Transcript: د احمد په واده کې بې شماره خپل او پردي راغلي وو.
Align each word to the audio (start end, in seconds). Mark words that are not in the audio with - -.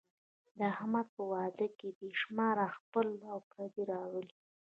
د 0.57 0.59
احمد 0.73 1.07
په 1.15 1.23
واده 1.31 1.67
کې 1.77 1.89
بې 1.97 2.09
شماره 2.21 2.65
خپل 2.77 3.07
او 3.31 3.37
پردي 3.49 3.83
راغلي 3.93 4.31
وو. 4.35 4.39